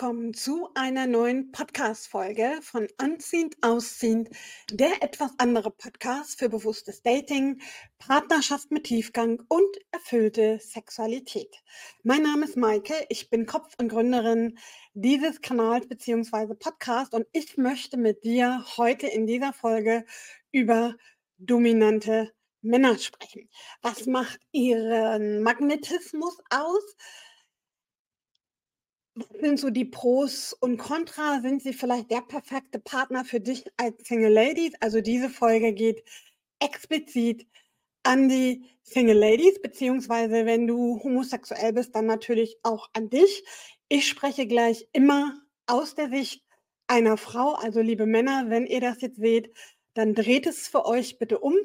[0.00, 4.30] willkommen zu einer neuen Podcast-Folge von Anziehend Ausziehend,
[4.70, 7.60] der etwas andere Podcast für bewusstes Dating,
[7.98, 11.52] Partnerschaft mit Tiefgang und erfüllte Sexualität.
[12.04, 14.56] Mein Name ist Maike, ich bin Kopf und Gründerin
[14.94, 16.54] dieses Kanals bzw.
[16.54, 20.04] Podcast und ich möchte mit dir heute in dieser Folge
[20.52, 20.94] über
[21.38, 23.50] dominante Männer sprechen.
[23.82, 26.84] Was macht ihren Magnetismus aus?
[29.18, 31.40] Was sind so die Pros und Contra?
[31.40, 34.74] Sind sie vielleicht der perfekte Partner für dich als Single Ladies?
[34.78, 36.04] Also diese Folge geht
[36.60, 37.44] explizit
[38.04, 43.42] an die Single Ladies, beziehungsweise wenn du homosexuell bist, dann natürlich auch an dich.
[43.88, 45.34] Ich spreche gleich immer
[45.66, 46.44] aus der Sicht
[46.86, 47.54] einer Frau.
[47.54, 49.52] Also liebe Männer, wenn ihr das jetzt seht,
[49.94, 51.56] dann dreht es für euch bitte um.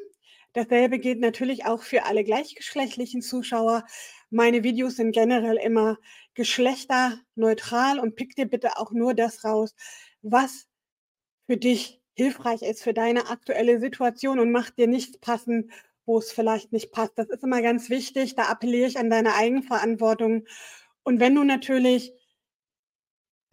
[0.53, 3.85] Dasselbe gilt natürlich auch für alle gleichgeschlechtlichen Zuschauer.
[4.29, 5.97] Meine Videos sind generell immer
[6.35, 9.75] geschlechterneutral und pick dir bitte auch nur das raus,
[10.21, 10.67] was
[11.47, 15.71] für dich hilfreich ist für deine aktuelle Situation und mach dir nichts passen,
[16.05, 17.13] wo es vielleicht nicht passt.
[17.17, 18.35] Das ist immer ganz wichtig.
[18.35, 20.45] Da appelliere ich an deine Eigenverantwortung.
[21.03, 22.13] Und wenn du natürlich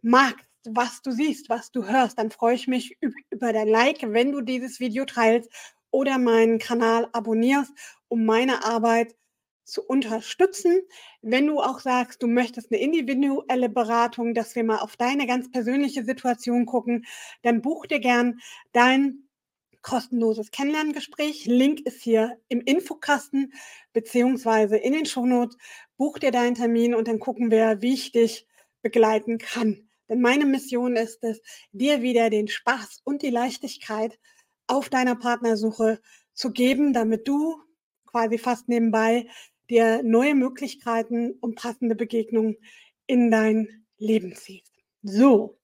[0.03, 2.99] magst, was du siehst, was du hörst, dann freue ich mich
[3.31, 5.51] über dein Like, wenn du dieses Video teilst
[5.91, 7.73] oder meinen Kanal abonnierst,
[8.09, 9.15] um meine Arbeit
[9.65, 10.81] zu unterstützen.
[11.23, 15.51] Wenn du auch sagst, du möchtest eine individuelle Beratung, dass wir mal auf deine ganz
[15.51, 17.07] persönliche Situation gucken,
[17.43, 18.41] dann buch dir gern
[18.73, 19.29] dein
[19.83, 21.47] kostenloses Kennenlerngespräch.
[21.47, 23.53] Link ist hier im Infokasten
[23.93, 25.57] beziehungsweise in den Shownotes.
[25.97, 28.47] Buch dir deinen Termin und dann gucken wir, wie ich dich
[28.83, 29.89] begleiten kann.
[30.09, 31.41] Denn meine Mission ist es,
[31.73, 34.19] dir wieder den Spaß und die Leichtigkeit
[34.71, 36.01] auf deiner Partnersuche
[36.33, 37.61] zu geben, damit du
[38.07, 39.29] quasi fast nebenbei
[39.69, 42.57] dir neue Möglichkeiten und passende Begegnungen
[43.07, 44.73] in dein Leben ziehst.
[45.03, 45.59] So,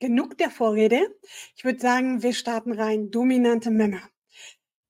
[0.00, 1.14] genug der Vorrede.
[1.56, 3.10] Ich würde sagen, wir starten rein.
[3.10, 4.02] Dominante Männer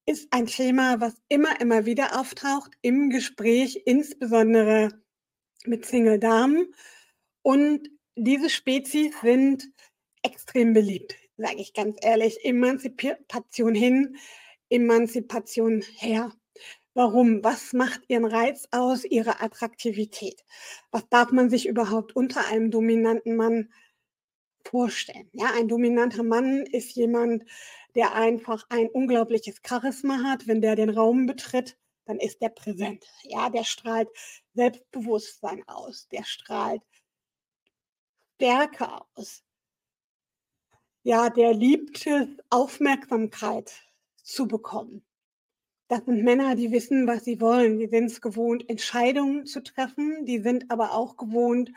[0.06, 5.02] ist ein Thema, was immer, immer wieder auftaucht im Gespräch, insbesondere
[5.64, 6.74] mit Single-Damen.
[7.42, 9.68] Und diese Spezies sind
[10.22, 14.16] extrem beliebt sage ich ganz ehrlich, Emanzipation hin,
[14.68, 16.32] Emanzipation her.
[16.94, 17.44] Warum?
[17.44, 20.44] Was macht ihren Reiz aus, ihre Attraktivität?
[20.90, 23.72] Was darf man sich überhaupt unter einem dominanten Mann
[24.64, 25.30] vorstellen?
[25.32, 27.44] Ja, ein dominanter Mann ist jemand,
[27.94, 30.48] der einfach ein unglaubliches Charisma hat.
[30.48, 33.06] Wenn der den Raum betritt, dann ist der präsent.
[33.22, 34.08] Ja, der strahlt
[34.54, 36.82] Selbstbewusstsein aus, der strahlt
[38.36, 39.44] Stärke aus
[41.02, 43.72] ja, der liebt es, Aufmerksamkeit
[44.22, 45.04] zu bekommen.
[45.88, 47.78] Das sind Männer, die wissen, was sie wollen.
[47.78, 50.26] Die sind es gewohnt, Entscheidungen zu treffen.
[50.26, 51.72] Die sind aber auch gewohnt,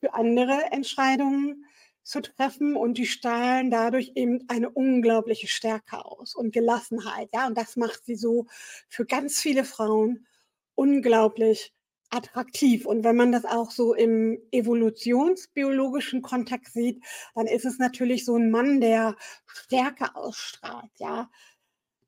[0.00, 1.66] für andere Entscheidungen
[2.04, 7.30] zu treffen und die strahlen dadurch eben eine unglaubliche Stärke aus und Gelassenheit.
[7.34, 8.46] Ja, und das macht sie so
[8.88, 10.26] für ganz viele Frauen
[10.76, 11.73] unglaublich
[12.10, 12.86] attraktiv.
[12.86, 17.04] Und wenn man das auch so im evolutionsbiologischen Kontext sieht,
[17.34, 19.16] dann ist es natürlich so ein Mann, der
[19.46, 21.30] Stärke ausstrahlt, ja.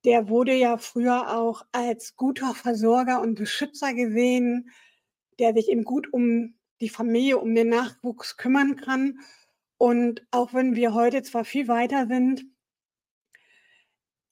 [0.04, 4.70] Der wurde ja früher auch als guter Versorger und Beschützer gesehen,
[5.38, 9.18] der sich eben gut um die Familie, um den Nachwuchs kümmern kann.
[9.78, 12.44] Und auch wenn wir heute zwar viel weiter sind,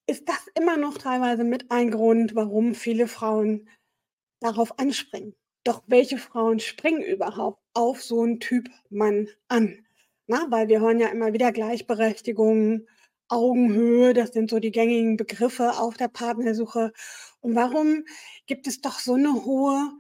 [0.07, 3.69] ist das immer noch teilweise mit ein Grund, warum viele Frauen
[4.41, 5.35] darauf anspringen.
[5.65, 9.87] Doch welche Frauen springen überhaupt auf so einen Typ Mann an?
[10.27, 12.87] Na, weil wir hören ja immer wieder Gleichberechtigung,
[13.29, 16.93] Augenhöhe, das sind so die gängigen Begriffe auf der Partnersuche.
[17.41, 18.05] Und warum
[18.47, 19.91] gibt es doch so eine hohe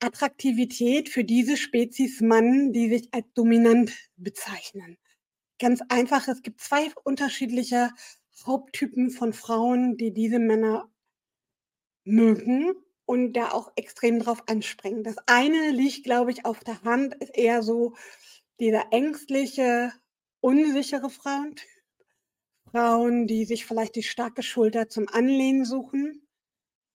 [0.00, 4.98] Attraktivität für diese Spezies Mann, die sich als dominant bezeichnen?
[5.60, 7.90] Ganz einfach, es gibt zwei unterschiedliche
[8.44, 10.90] Haupttypen von Frauen, die diese Männer
[12.04, 12.72] mögen
[13.12, 15.04] und da auch extrem drauf anspringen.
[15.04, 17.94] Das eine liegt, glaube ich, auf der Hand, ist eher so
[18.58, 19.92] dieser ängstliche,
[20.40, 21.68] unsichere Frauentyp.
[22.70, 26.26] Frauen, die sich vielleicht die starke Schulter zum Anlehnen suchen.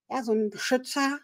[0.09, 1.19] Ja, so ein Beschützer.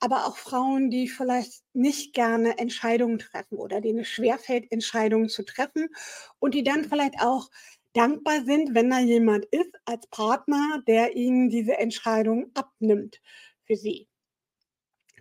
[0.00, 5.44] Aber auch Frauen, die vielleicht nicht gerne Entscheidungen treffen oder denen es schwerfällt, Entscheidungen zu
[5.46, 5.88] treffen
[6.38, 7.50] und die dann vielleicht auch
[7.94, 13.22] dankbar sind, wenn da jemand ist als Partner, der ihnen diese Entscheidung abnimmt
[13.64, 14.08] für sie.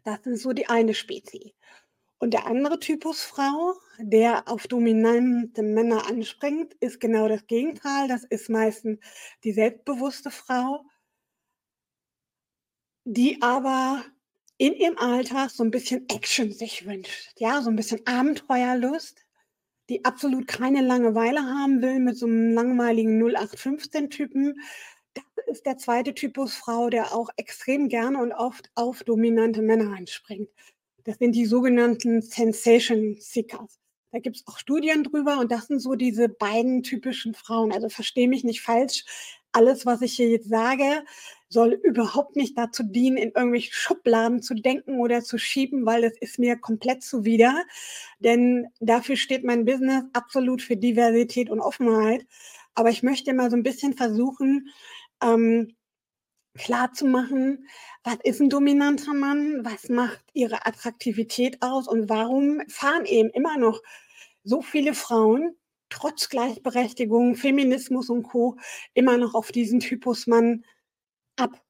[0.06, 1.52] Das ist so die eine Spezies.
[2.20, 8.08] Und der andere Typus Frau, der auf dominante Männer anspringt, ist genau das Gegenteil.
[8.08, 9.00] Das ist meistens
[9.44, 10.86] die selbstbewusste Frau,
[13.06, 14.04] die aber
[14.58, 17.34] in ihrem Alltag so ein bisschen Action sich wünscht.
[17.40, 19.26] Ja, so ein bisschen Abenteuerlust.
[19.90, 24.56] die absolut keine Langeweile haben will mit so einem langweiligen 0815-Typen.
[25.16, 29.96] Das ist der zweite Typus Frau, der auch extrem gerne und oft auf dominante Männer
[29.96, 30.50] anspringt.
[31.04, 33.80] Das sind die sogenannten Sensation Seekers.
[34.12, 37.74] Da gibt es auch Studien drüber und das sind so diese beiden typischen Frauen.
[37.74, 39.04] Also verstehe mich nicht falsch.
[39.52, 41.04] Alles, was ich hier jetzt sage,
[41.50, 46.14] soll überhaupt nicht dazu dienen, in irgendwelchen Schubladen zu denken oder zu schieben, weil das
[46.20, 47.64] ist mir komplett zuwider.
[48.20, 52.26] Denn dafür steht mein Business absolut für Diversität und Offenheit.
[52.74, 54.70] Aber ich möchte mal so ein bisschen versuchen,
[55.22, 55.76] ähm,
[56.58, 57.68] klar zu machen,
[58.04, 63.58] was ist ein dominanter Mann, was macht ihre Attraktivität aus und warum fahren eben immer
[63.58, 63.82] noch
[64.44, 65.56] so viele Frauen
[65.90, 68.58] trotz Gleichberechtigung, Feminismus und Co.
[68.94, 70.66] immer noch auf diesen Typus Mann
[71.38, 71.62] ab.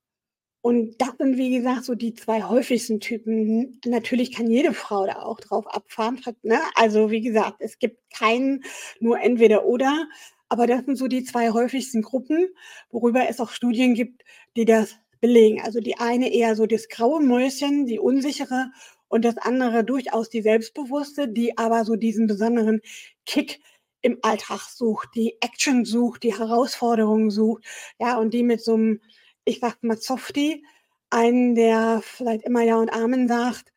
[0.62, 3.80] Und das sind, wie gesagt, so die zwei häufigsten Typen.
[3.86, 6.20] Natürlich kann jede Frau da auch drauf abfahren.
[6.42, 6.60] Ne?
[6.74, 8.64] Also, wie gesagt, es gibt keinen
[9.00, 10.08] nur entweder oder.
[10.56, 12.48] Aber das sind so die zwei häufigsten Gruppen,
[12.90, 14.24] worüber es auch Studien gibt,
[14.56, 15.60] die das belegen.
[15.62, 18.72] Also die eine eher so das graue Mäuschen, die unsichere
[19.10, 22.80] und das andere durchaus die selbstbewusste, die aber so diesen besonderen
[23.25, 23.60] Kick
[24.02, 27.66] im Alltag sucht, die Action sucht, die Herausforderungen sucht,
[28.00, 29.01] ja, und die mit so einem,
[29.44, 30.63] ich sag mal, Softie,
[31.10, 33.74] einen, der vielleicht immer Ja und Amen sagt,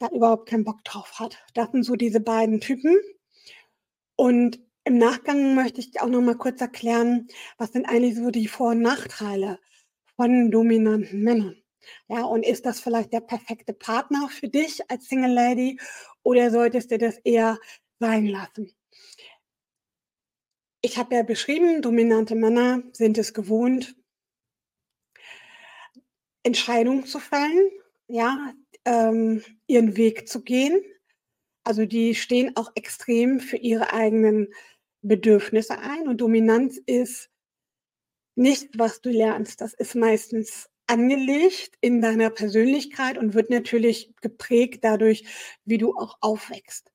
[0.00, 1.38] da überhaupt keinen Bock drauf hat.
[1.54, 2.96] Das sind so diese beiden Typen.
[4.16, 8.48] Und im Nachgang möchte ich auch noch mal kurz erklären, was sind eigentlich so die
[8.48, 9.58] Vor- und Nachteile
[10.16, 11.56] von dominanten Männern.
[12.08, 15.80] Ja, und ist das vielleicht der perfekte Partner für dich als Single Lady
[16.22, 17.58] oder solltest du das eher
[17.98, 18.72] sein lassen?
[20.80, 23.96] Ich habe ja beschrieben, dominante Männer sind es gewohnt,
[26.42, 27.70] Entscheidungen zu fällen,
[28.08, 28.52] ja,
[28.84, 30.82] ähm, ihren Weg zu gehen.
[31.64, 34.52] Also die stehen auch extrem für ihre eigenen
[35.02, 37.28] Bedürfnisse ein und Dominanz ist
[38.34, 39.60] nicht, was du lernst.
[39.60, 45.24] Das ist meistens angelegt in deiner Persönlichkeit und wird natürlich geprägt dadurch,
[45.64, 46.92] wie du auch aufwächst.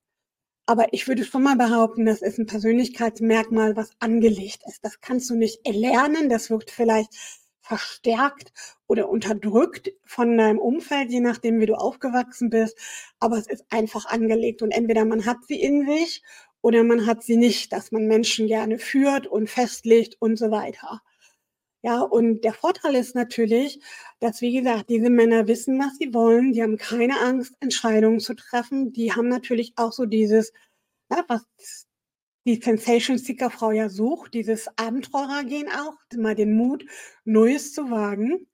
[0.66, 4.84] Aber ich würde schon mal behaupten, das ist ein Persönlichkeitsmerkmal, was angelegt ist.
[4.84, 6.28] Das kannst du nicht erlernen.
[6.28, 7.14] Das wird vielleicht
[7.60, 8.52] verstärkt
[8.86, 12.78] oder unterdrückt von deinem Umfeld, je nachdem, wie du aufgewachsen bist.
[13.18, 16.22] Aber es ist einfach angelegt und entweder man hat sie in sich
[16.62, 21.02] oder man hat sie nicht, dass man Menschen gerne führt und festlegt und so weiter.
[21.82, 23.80] Ja, und der Vorteil ist natürlich,
[24.20, 26.52] dass, wie gesagt, diese Männer wissen, was sie wollen.
[26.52, 28.92] Die haben keine Angst, Entscheidungen zu treffen.
[28.92, 30.52] Die haben natürlich auch so dieses,
[31.10, 31.44] ja, was
[32.46, 36.84] die Sensation Seeker Frau ja sucht, dieses Abenteurergehen auch, mal den Mut,
[37.24, 38.48] Neues zu wagen.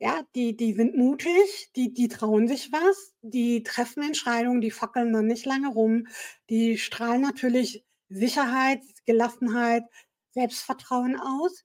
[0.00, 5.12] Ja, die, die sind mutig, die, die trauen sich was, die treffen Entscheidungen, die fackeln
[5.12, 6.06] dann nicht lange rum,
[6.50, 9.84] die strahlen natürlich Sicherheit, Gelassenheit,
[10.32, 11.64] Selbstvertrauen aus.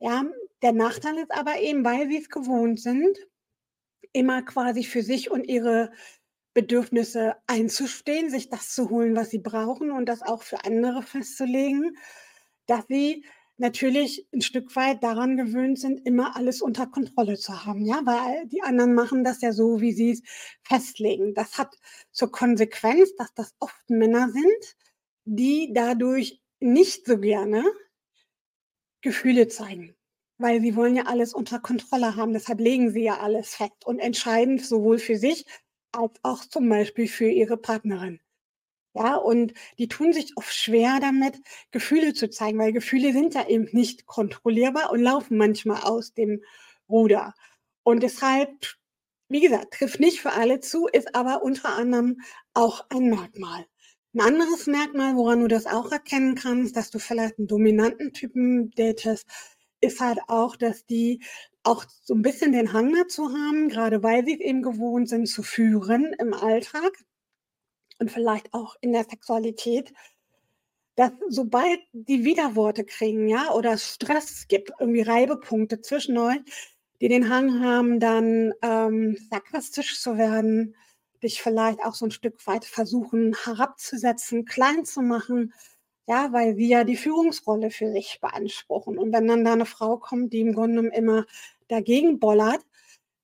[0.00, 0.24] Ja,
[0.62, 3.16] der Nachteil ist aber eben, weil sie es gewohnt sind,
[4.12, 5.92] immer quasi für sich und ihre
[6.54, 11.96] Bedürfnisse einzustehen, sich das zu holen, was sie brauchen und das auch für andere festzulegen,
[12.66, 13.24] dass sie
[13.62, 18.46] natürlich ein Stück weit daran gewöhnt sind, immer alles unter Kontrolle zu haben, ja, weil
[18.48, 20.22] die anderen machen das ja so, wie sie es
[20.62, 21.32] festlegen.
[21.34, 21.78] Das hat
[22.10, 24.76] zur Konsequenz, dass das oft Männer sind,
[25.24, 27.64] die dadurch nicht so gerne
[29.00, 29.94] Gefühle zeigen,
[30.38, 32.32] weil sie wollen ja alles unter Kontrolle haben.
[32.32, 35.46] Deshalb legen sie ja alles fest und entscheiden sowohl für sich
[35.92, 38.20] als auch zum Beispiel für ihre Partnerin.
[38.94, 43.48] Ja, und die tun sich oft schwer damit, Gefühle zu zeigen, weil Gefühle sind ja
[43.48, 46.42] eben nicht kontrollierbar und laufen manchmal aus dem
[46.90, 47.34] Ruder.
[47.84, 48.50] Und deshalb,
[49.28, 52.20] wie gesagt, trifft nicht für alle zu, ist aber unter anderem
[52.54, 53.66] auch ein Merkmal.
[54.14, 58.70] Ein anderes Merkmal, woran du das auch erkennen kannst, dass du vielleicht einen dominanten Typen
[58.72, 59.26] datest,
[59.80, 61.22] ist halt auch, dass die
[61.62, 65.26] auch so ein bisschen den Hang dazu haben, gerade weil sie es eben gewohnt sind
[65.28, 66.92] zu führen im Alltag
[68.02, 69.94] und vielleicht auch in der Sexualität,
[70.96, 76.40] dass sobald die Widerworte kriegen, ja, oder Stress gibt, irgendwie Reibepunkte zwischen euch,
[77.00, 80.74] die den Hang haben, dann ähm, sarkastisch zu werden,
[81.22, 85.54] dich vielleicht auch so ein Stück weit versuchen herabzusetzen, klein zu machen,
[86.08, 88.98] ja, weil sie ja die Führungsrolle für sich beanspruchen.
[88.98, 91.24] Und wenn dann da eine Frau kommt, die im Grunde immer
[91.68, 92.66] dagegen bollert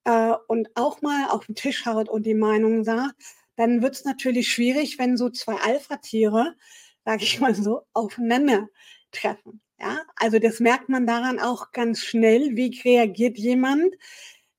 [0.04, 3.16] äh, und auch mal auf den Tisch haut und die Meinung sagt,
[3.58, 6.54] dann wird es natürlich schwierig, wenn so zwei Alpha-Tiere,
[7.04, 8.68] sage ich mal so, aufeinander
[9.12, 9.60] treffen.
[9.80, 13.94] Ja, also das merkt man daran auch ganz schnell, wie reagiert jemand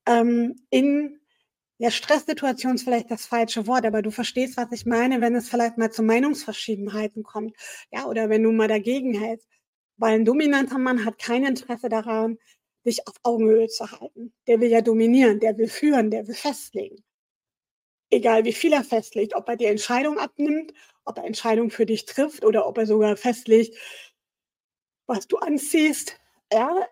[0.08, 1.20] ähm, in
[1.80, 5.50] Ja, Stresssituation ist vielleicht das falsche Wort, aber du verstehst, was ich meine, wenn es
[5.50, 7.56] vielleicht mal zu Meinungsverschiedenheiten kommt.
[7.92, 9.48] Ja, oder wenn du mal dagegen hältst.
[9.98, 12.38] Weil ein dominanter Mann hat kein Interesse daran,
[12.86, 14.34] dich auf Augenhöhe zu halten.
[14.48, 17.04] Der will ja dominieren, der will führen, der will festlegen.
[18.12, 20.74] Egal wie viel er festlegt, ob er die Entscheidung abnimmt,
[21.06, 23.78] ob er Entscheidungen für dich trifft oder ob er sogar festlegt,
[25.08, 26.20] was du anziehst,
[26.52, 26.88] ja,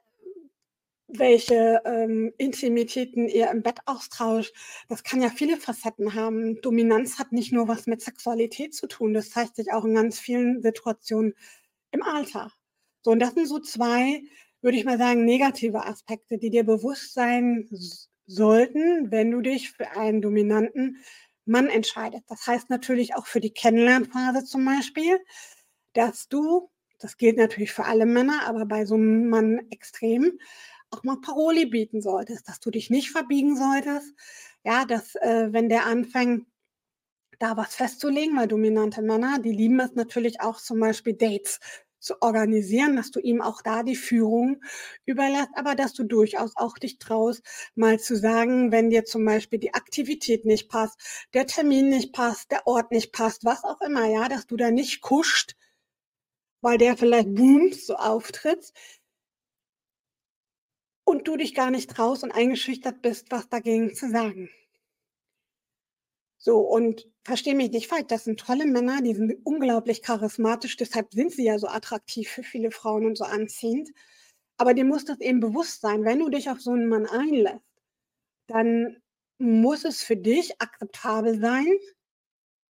[1.07, 4.53] welche ähm, Intimitäten ihr im Bett austauscht.
[4.89, 6.61] Das kann ja viele Facetten haben.
[6.61, 10.19] Dominanz hat nicht nur was mit Sexualität zu tun, das zeigt sich auch in ganz
[10.19, 11.33] vielen Situationen
[11.91, 12.51] im Alltag.
[13.03, 14.21] So, und das sind so zwei,
[14.61, 17.67] würde ich mal sagen, negative Aspekte, die dir bewusst sein
[18.27, 20.97] sollten, wenn du dich für einen dominanten
[21.45, 22.25] Mann entscheidest.
[22.29, 25.19] Das heißt natürlich auch für die Kennenlernphase zum Beispiel,
[25.93, 26.69] dass du,
[26.99, 30.39] das gilt natürlich für alle Männer, aber bei so einem Mann extrem,
[30.91, 34.13] auch mal Paroli bieten solltest, dass du dich nicht verbiegen solltest.
[34.63, 36.45] Ja, dass äh, wenn der anfängt,
[37.39, 41.59] da was festzulegen, weil dominante Männer, die lieben es natürlich auch zum Beispiel Dates
[41.99, 44.61] zu organisieren, dass du ihm auch da die Führung
[45.05, 47.41] überlässt, aber dass du durchaus auch dich traust,
[47.75, 52.51] mal zu sagen, wenn dir zum Beispiel die Aktivität nicht passt, der Termin nicht passt,
[52.51, 55.55] der Ort nicht passt, was auch immer, ja, dass du da nicht kuscht,
[56.61, 58.71] weil der vielleicht boomt, so auftritt,
[61.05, 64.49] und du dich gar nicht traust und eingeschüchtert bist, was dagegen zu sagen.
[66.47, 71.11] So, und verstehe mich nicht falsch, das sind tolle Männer, die sind unglaublich charismatisch, deshalb
[71.13, 73.89] sind sie ja so attraktiv für viele Frauen und so anziehend.
[74.55, 77.65] Aber dir muss das eben bewusst sein, wenn du dich auf so einen Mann einlässt,
[78.47, 78.95] dann
[79.39, 81.67] muss es für dich akzeptabel sein,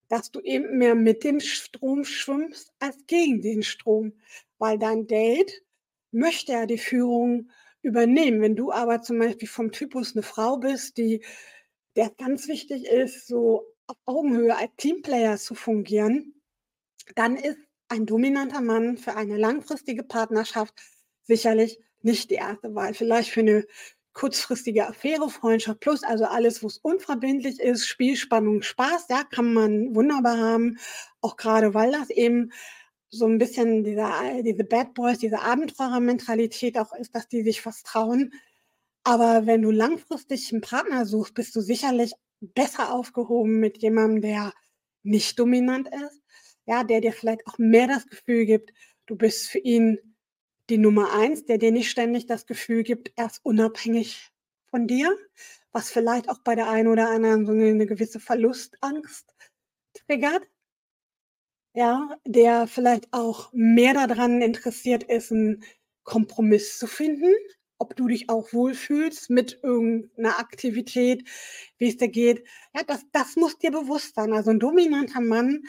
[0.08, 4.14] dass du eben mehr mit dem Strom schwimmst als gegen den Strom,
[4.58, 5.62] weil dein Date
[6.10, 7.52] möchte ja die Führung
[7.84, 8.42] übernehmen.
[8.42, 11.22] Wenn du aber zum Beispiel vom Typus eine Frau bist, die
[11.98, 16.42] der ganz wichtig ist, so auf Augenhöhe als Teamplayer zu fungieren,
[17.16, 17.58] dann ist
[17.90, 20.74] ein dominanter Mann für eine langfristige Partnerschaft
[21.24, 22.94] sicherlich nicht die erste Wahl.
[22.94, 23.66] Vielleicht für eine
[24.14, 29.96] kurzfristige Affäre, Freundschaft plus, also alles, wo es unverbindlich ist, Spielspannung, Spaß, ja, kann man
[29.96, 30.80] wunderbar haben,
[31.22, 32.52] auch gerade weil das eben
[33.10, 37.84] so ein bisschen dieser, diese Bad Boys, diese Abenteurer-Mentalität auch ist, dass die sich was
[37.84, 38.34] trauen.
[39.08, 42.12] Aber wenn du langfristig einen Partner suchst, bist du sicherlich
[42.42, 44.54] besser aufgehoben mit jemandem, der
[45.02, 46.22] nicht dominant ist,
[46.66, 48.74] ja, der dir vielleicht auch mehr das Gefühl gibt,
[49.06, 49.98] du bist für ihn
[50.70, 54.30] die Nummer eins, der dir nicht ständig das Gefühl gibt, er ist unabhängig
[54.70, 55.18] von dir,
[55.72, 59.34] was vielleicht auch bei der einen oder anderen so eine gewisse Verlustangst
[59.94, 60.44] triggert
[61.78, 65.64] ja, der vielleicht auch mehr daran interessiert ist, einen
[66.04, 67.32] Kompromiss zu finden,
[67.80, 71.28] ob du dich auch wohlfühlst mit irgendeiner Aktivität,
[71.78, 72.46] wie es dir geht.
[72.76, 74.34] Ja, das, das muss dir bewusst sein.
[74.34, 75.64] Also ein dominanter Mann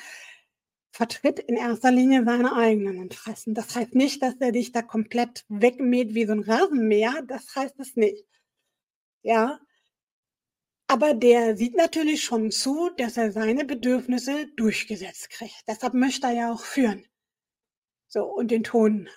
[0.91, 3.55] vertritt in erster Linie seine eigenen Interessen.
[3.55, 7.23] Das heißt nicht, dass er dich da komplett wegmäht wie so ein Rasenmäher.
[7.27, 8.25] Das heißt es nicht.
[9.23, 9.61] Ja,
[10.91, 15.62] aber der sieht natürlich schon zu, dass er seine Bedürfnisse durchgesetzt kriegt.
[15.69, 17.07] Deshalb möchte er ja auch führen.
[18.09, 19.11] So, und den Ton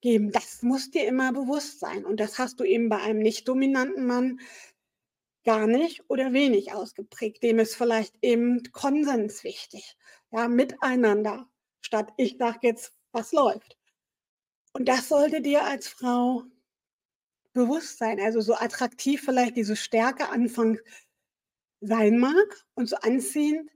[0.00, 0.32] angeben.
[0.32, 2.04] Das muss dir immer bewusst sein.
[2.04, 4.40] Und das hast du eben bei einem nicht dominanten Mann
[5.44, 7.42] gar nicht oder wenig ausgeprägt.
[7.42, 9.96] Dem ist vielleicht eben Konsens wichtig.
[10.30, 11.48] Ja, miteinander.
[11.80, 13.76] Statt ich sage jetzt, was läuft.
[14.72, 16.44] Und das sollte dir als Frau
[17.52, 18.20] bewusst sein.
[18.20, 20.80] Also so attraktiv vielleicht diese Stärke anfangs
[21.80, 23.70] sein mag und so anziehend,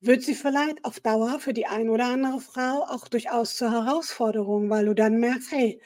[0.00, 4.70] wird sie vielleicht auf Dauer für die eine oder andere Frau auch durchaus zur Herausforderung,
[4.70, 5.82] weil du dann merkst, hey,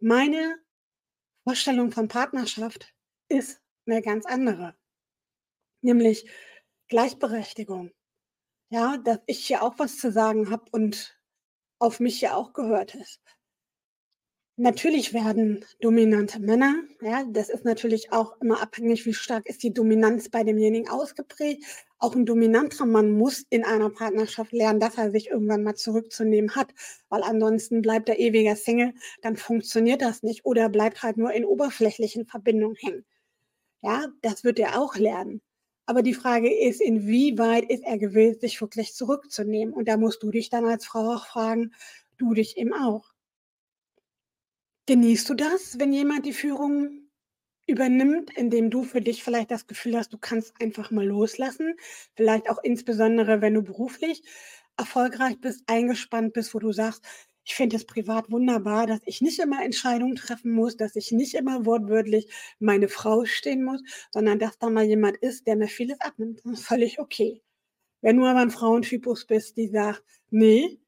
[0.00, 0.56] meine
[1.44, 2.94] Vorstellung von Partnerschaft
[3.28, 4.76] ist eine ganz andere.
[5.82, 6.30] Nämlich
[6.88, 7.92] Gleichberechtigung.
[8.70, 11.18] Ja, dass ich hier auch was zu sagen habe und
[11.80, 13.37] auf mich hier auch gehört ist.
[14.60, 19.72] Natürlich werden dominante Männer, ja, das ist natürlich auch immer abhängig, wie stark ist die
[19.72, 21.64] Dominanz bei demjenigen ausgeprägt.
[22.00, 26.56] Auch ein dominanter Mann muss in einer Partnerschaft lernen, dass er sich irgendwann mal zurückzunehmen
[26.56, 26.74] hat,
[27.08, 31.44] weil ansonsten bleibt er ewiger Single, dann funktioniert das nicht oder bleibt halt nur in
[31.44, 33.04] oberflächlichen Verbindungen hängen.
[33.82, 35.40] Ja, das wird er auch lernen.
[35.86, 39.72] Aber die Frage ist, inwieweit ist er gewillt, sich wirklich zurückzunehmen?
[39.74, 41.74] Und da musst du dich dann als Frau auch fragen,
[42.18, 43.12] du dich eben auch.
[44.88, 47.10] Genießt du das, wenn jemand die Führung
[47.66, 51.74] übernimmt, indem du für dich vielleicht das Gefühl hast, du kannst einfach mal loslassen?
[52.16, 54.22] Vielleicht auch insbesondere, wenn du beruflich
[54.78, 57.04] erfolgreich bist, eingespannt bist, wo du sagst,
[57.44, 61.34] Ich finde es privat wunderbar, dass ich nicht immer Entscheidungen treffen muss, dass ich nicht
[61.34, 66.00] immer wortwörtlich meine Frau stehen muss, sondern dass da mal jemand ist, der mir vieles
[66.00, 66.40] abnimmt.
[66.44, 67.42] Das ist völlig okay.
[68.02, 70.80] Wenn du aber ein Frauentypus bist, die sagt, nee,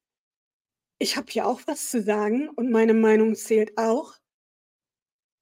[1.01, 4.15] ich habe hier auch was zu sagen und meine Meinung zählt auch.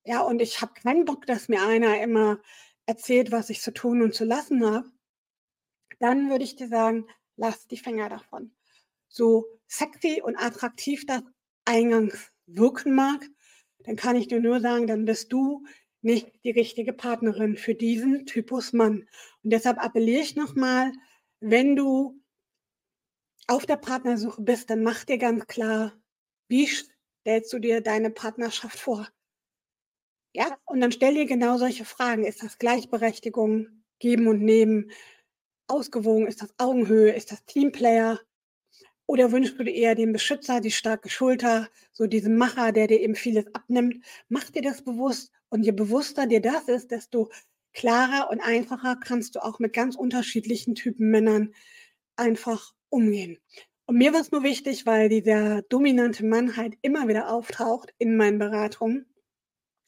[0.05, 2.41] Ja, und ich habe keinen Bock, dass mir einer immer
[2.87, 4.91] erzählt, was ich zu tun und zu lassen habe.
[5.99, 8.55] Dann würde ich dir sagen, lass die Finger davon.
[9.09, 11.23] So sexy und attraktiv das
[11.65, 13.29] eingangs wirken mag,
[13.81, 15.67] dann kann ich dir nur sagen, dann bist du
[16.03, 19.09] nicht die richtige Partnerin für diesen Typus Mann.
[19.43, 20.93] Und deshalb appelliere ich nochmal,
[21.41, 22.18] wenn du
[23.49, 25.93] auf der Partnersuche bist, dann mach dir ganz klar,
[26.49, 29.09] wie stellst du dir deine Partnerschaft vor?
[30.35, 32.25] Ja, und dann stell dir genau solche Fragen.
[32.25, 34.91] Ist das Gleichberechtigung, geben und nehmen?
[35.67, 36.27] Ausgewogen?
[36.27, 37.13] Ist das Augenhöhe?
[37.13, 38.21] Ist das Teamplayer?
[39.07, 43.01] Oder wünschst du dir eher den Beschützer, die starke Schulter, so diesen Macher, der dir
[43.01, 44.05] eben vieles abnimmt?
[44.29, 45.33] Mach dir das bewusst.
[45.49, 47.31] Und je bewusster dir das ist, desto
[47.73, 51.55] klarer und einfacher kannst du auch mit ganz unterschiedlichen Typen Männern
[52.17, 53.39] einfach umgehen.
[53.87, 58.17] Und mir war es nur wichtig, weil dieser dominante Mann halt immer wieder auftaucht in
[58.17, 59.07] meinen Beratungen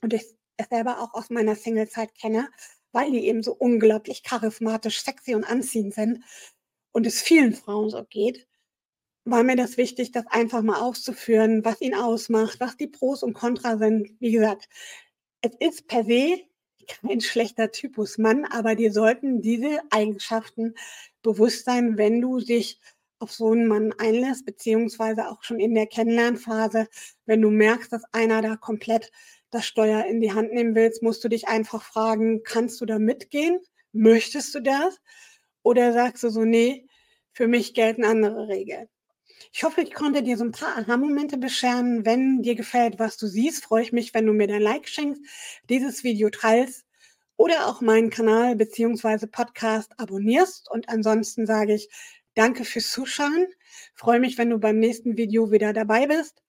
[0.03, 0.25] und ich
[0.57, 2.49] es selber auch aus meiner Singlezeit kenne,
[2.93, 6.25] weil die eben so unglaublich charismatisch, sexy und anziehend sind
[6.93, 8.47] und es vielen Frauen so geht,
[9.25, 13.35] war mir das wichtig, das einfach mal auszuführen, was ihn ausmacht, was die Pros und
[13.35, 14.11] Contra sind.
[14.19, 14.69] Wie gesagt,
[15.43, 16.41] es ist per se
[16.87, 20.75] kein schlechter Typus Mann, aber dir sollten diese Eigenschaften
[21.23, 22.81] bewusst sein, wenn du dich
[23.19, 26.89] auf so einen Mann einlässt, beziehungsweise auch schon in der Kennenlernphase,
[27.27, 29.13] wenn du merkst, dass einer da komplett
[29.51, 32.99] das Steuer in die Hand nehmen willst, musst du dich einfach fragen, kannst du da
[32.99, 33.61] mitgehen?
[33.93, 35.01] Möchtest du das?
[35.63, 36.87] Oder sagst du so, nee,
[37.33, 38.89] für mich gelten andere Regeln.
[39.53, 42.05] Ich hoffe, ich konnte dir so ein paar Aha-Momente bescheren.
[42.05, 45.23] Wenn dir gefällt, was du siehst, freue ich mich, wenn du mir dein Like schenkst,
[45.69, 46.85] dieses Video teilst
[47.37, 50.71] oder auch meinen Kanal beziehungsweise Podcast abonnierst.
[50.71, 51.89] Und ansonsten sage ich
[52.35, 53.47] danke fürs Zuschauen.
[53.95, 56.43] Freue mich, wenn du beim nächsten Video wieder dabei bist.